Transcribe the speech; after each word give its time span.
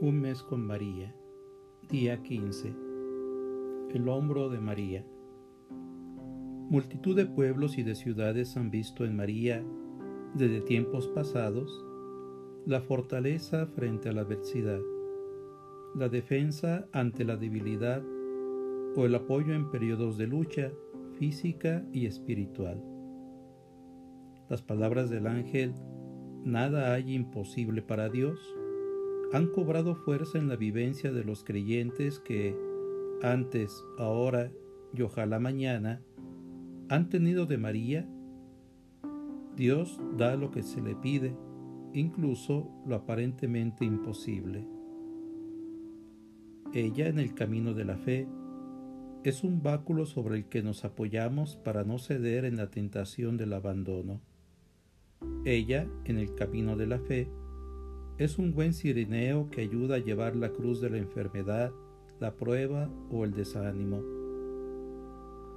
Un 0.00 0.20
mes 0.20 0.44
con 0.44 0.64
María, 0.64 1.12
día 1.90 2.22
15. 2.22 2.72
El 3.94 4.08
hombro 4.08 4.48
de 4.48 4.60
María. 4.60 5.04
Multitud 6.70 7.16
de 7.16 7.26
pueblos 7.26 7.78
y 7.78 7.82
de 7.82 7.96
ciudades 7.96 8.56
han 8.56 8.70
visto 8.70 9.04
en 9.04 9.16
María, 9.16 9.64
desde 10.34 10.60
tiempos 10.60 11.08
pasados, 11.08 11.84
la 12.64 12.80
fortaleza 12.80 13.66
frente 13.66 14.08
a 14.08 14.12
la 14.12 14.20
adversidad, 14.20 14.78
la 15.96 16.08
defensa 16.08 16.86
ante 16.92 17.24
la 17.24 17.36
debilidad 17.36 18.00
o 18.94 19.04
el 19.04 19.16
apoyo 19.16 19.52
en 19.52 19.68
periodos 19.68 20.16
de 20.16 20.28
lucha 20.28 20.70
física 21.18 21.84
y 21.92 22.06
espiritual. 22.06 22.80
Las 24.48 24.62
palabras 24.62 25.10
del 25.10 25.26
ángel, 25.26 25.74
nada 26.44 26.94
hay 26.94 27.14
imposible 27.14 27.82
para 27.82 28.08
Dios, 28.08 28.38
han 29.32 29.48
cobrado 29.48 29.94
fuerza 29.94 30.38
en 30.38 30.48
la 30.48 30.56
vivencia 30.56 31.12
de 31.12 31.24
los 31.24 31.44
creyentes 31.44 32.18
que 32.18 32.56
antes, 33.22 33.84
ahora 33.98 34.50
y 34.94 35.02
ojalá 35.02 35.38
mañana 35.38 36.00
han 36.88 37.08
tenido 37.10 37.46
de 37.46 37.58
María. 37.58 38.08
Dios 39.56 40.00
da 40.16 40.36
lo 40.36 40.50
que 40.50 40.62
se 40.62 40.80
le 40.80 40.94
pide, 40.94 41.36
incluso 41.92 42.70
lo 42.86 42.94
aparentemente 42.94 43.84
imposible. 43.84 44.66
Ella 46.72 47.08
en 47.08 47.18
el 47.18 47.34
camino 47.34 47.74
de 47.74 47.84
la 47.84 47.96
fe 47.96 48.28
es 49.24 49.42
un 49.42 49.62
báculo 49.62 50.06
sobre 50.06 50.36
el 50.36 50.44
que 50.46 50.62
nos 50.62 50.84
apoyamos 50.84 51.56
para 51.56 51.84
no 51.84 51.98
ceder 51.98 52.44
en 52.44 52.56
la 52.56 52.70
tentación 52.70 53.36
del 53.36 53.52
abandono. 53.52 54.20
Ella 55.44 55.86
en 56.04 56.18
el 56.18 56.34
camino 56.34 56.76
de 56.76 56.86
la 56.86 56.98
fe 57.00 57.28
es 58.18 58.36
un 58.36 58.52
buen 58.52 58.74
sirineo 58.74 59.48
que 59.48 59.60
ayuda 59.60 59.94
a 59.94 60.00
llevar 60.00 60.34
la 60.34 60.50
cruz 60.50 60.80
de 60.80 60.90
la 60.90 60.98
enfermedad, 60.98 61.70
la 62.18 62.34
prueba 62.34 62.90
o 63.12 63.24
el 63.24 63.32
desánimo. 63.32 64.02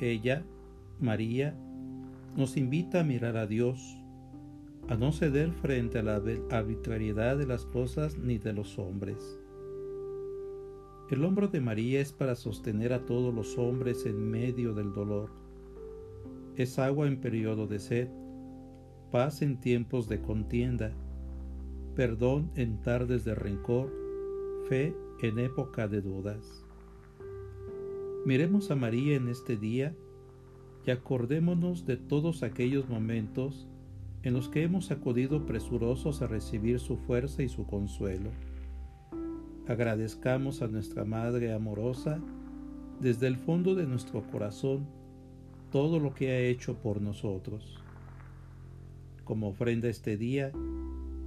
Ella, 0.00 0.44
María, 1.00 1.58
nos 2.36 2.56
invita 2.56 3.00
a 3.00 3.04
mirar 3.04 3.36
a 3.36 3.48
Dios, 3.48 3.98
a 4.88 4.94
no 4.94 5.10
ceder 5.10 5.50
frente 5.50 5.98
a 5.98 6.04
la 6.04 6.22
arbitrariedad 6.50 7.36
de 7.36 7.46
las 7.46 7.66
cosas 7.66 8.18
ni 8.18 8.38
de 8.38 8.52
los 8.52 8.78
hombres. 8.78 9.40
El 11.10 11.24
hombro 11.24 11.48
de 11.48 11.60
María 11.60 12.00
es 12.00 12.12
para 12.12 12.36
sostener 12.36 12.92
a 12.92 13.04
todos 13.04 13.34
los 13.34 13.58
hombres 13.58 14.06
en 14.06 14.30
medio 14.30 14.74
del 14.74 14.92
dolor. 14.92 15.30
Es 16.56 16.78
agua 16.78 17.08
en 17.08 17.20
periodo 17.20 17.66
de 17.66 17.80
sed, 17.80 18.08
paz 19.10 19.42
en 19.42 19.60
tiempos 19.60 20.08
de 20.08 20.20
contienda, 20.20 20.92
perdón 21.94 22.50
en 22.56 22.80
tardes 22.82 23.24
de 23.24 23.34
rencor, 23.36 23.92
fe 24.68 24.96
en 25.22 25.38
época 25.38 25.86
de 25.86 26.00
dudas. 26.00 26.64
Miremos 28.26 28.70
a 28.70 28.74
María 28.74 29.14
en 29.16 29.28
este 29.28 29.56
día 29.56 29.94
y 30.84 30.90
acordémonos 30.90 31.86
de 31.86 31.96
todos 31.96 32.42
aquellos 32.42 32.88
momentos 32.88 33.68
en 34.22 34.32
los 34.32 34.48
que 34.48 34.62
hemos 34.62 34.90
acudido 34.90 35.46
presurosos 35.46 36.20
a 36.20 36.26
recibir 36.26 36.80
su 36.80 36.96
fuerza 36.96 37.42
y 37.42 37.48
su 37.48 37.66
consuelo. 37.66 38.30
Agradezcamos 39.68 40.62
a 40.62 40.66
nuestra 40.66 41.04
Madre 41.04 41.52
amorosa 41.52 42.20
desde 43.00 43.28
el 43.28 43.36
fondo 43.36 43.74
de 43.74 43.86
nuestro 43.86 44.22
corazón 44.22 44.86
todo 45.70 46.00
lo 46.00 46.14
que 46.14 46.30
ha 46.30 46.40
hecho 46.40 46.74
por 46.74 47.00
nosotros. 47.00 47.78
Como 49.24 49.48
ofrenda 49.48 49.88
este 49.88 50.16
día, 50.16 50.52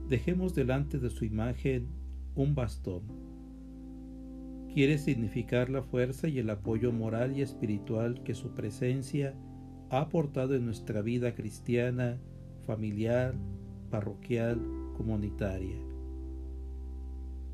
dejemos 0.08 0.56
delante 0.56 1.00
de 1.00 1.10
su 1.10 1.26
imagen 1.26 1.88
un 2.36 2.56
bastón. 2.56 3.04
Quiere 4.74 4.98
significar 4.98 5.70
la 5.70 5.82
fuerza 5.82 6.28
y 6.28 6.40
el 6.40 6.50
apoyo 6.50 6.92
moral 6.92 7.36
y 7.36 7.42
espiritual 7.42 8.24
que 8.24 8.36
su 8.36 8.54
presencia 8.54 9.34
ha 9.90 10.02
aportado 10.02 10.56
en 10.56 10.66
nuestra 10.66 11.02
vida 11.02 11.34
cristiana, 11.34 12.20
familiar, 12.66 13.34
parroquial, 13.90 14.62
comunitaria. 14.96 15.78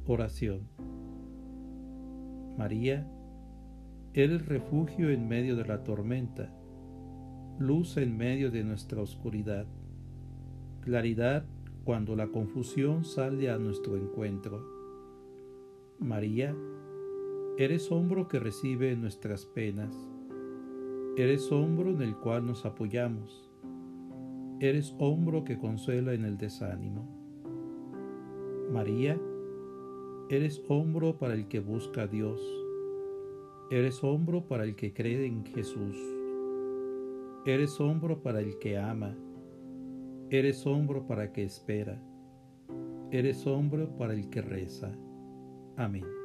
Oración. 0.05 0.67
María, 2.57 3.07
eres 4.13 4.45
refugio 4.45 5.09
en 5.09 5.27
medio 5.27 5.55
de 5.55 5.65
la 5.65 5.83
tormenta, 5.83 6.53
luz 7.57 7.97
en 7.97 8.17
medio 8.17 8.51
de 8.51 8.63
nuestra 8.63 9.01
oscuridad, 9.01 9.65
claridad 10.81 11.45
cuando 11.83 12.15
la 12.15 12.27
confusión 12.27 13.03
sale 13.03 13.49
a 13.49 13.57
nuestro 13.57 13.97
encuentro. 13.97 14.63
María, 15.99 16.55
eres 17.57 17.91
hombro 17.91 18.27
que 18.27 18.39
recibe 18.39 18.95
nuestras 18.95 19.45
penas, 19.45 19.93
eres 21.17 21.51
hombro 21.51 21.89
en 21.89 22.01
el 22.01 22.15
cual 22.15 22.45
nos 22.45 22.65
apoyamos, 22.65 23.49
eres 24.59 24.95
hombro 24.97 25.43
que 25.43 25.57
consuela 25.57 26.13
en 26.13 26.23
el 26.23 26.37
desánimo. 26.37 27.05
María, 28.71 29.19
eres 30.29 30.63
hombro 30.69 31.17
para 31.17 31.33
el 31.33 31.49
que 31.49 31.59
busca 31.59 32.03
a 32.03 32.07
Dios, 32.07 32.41
eres 33.69 34.03
hombro 34.03 34.47
para 34.47 34.63
el 34.63 34.75
que 34.75 34.93
cree 34.93 35.25
en 35.25 35.45
Jesús, 35.45 35.97
eres 37.45 37.79
hombro 37.81 38.21
para 38.21 38.39
el 38.39 38.57
que 38.57 38.77
ama, 38.77 39.17
Eres 40.29 40.65
hombro 40.65 41.05
para 41.05 41.31
que 41.31 41.43
espera. 41.43 42.01
Eres 43.11 43.45
hombro 43.45 43.95
para 43.97 44.13
el 44.13 44.29
que 44.29 44.41
reza. 44.41 44.91
Amén. 45.77 46.22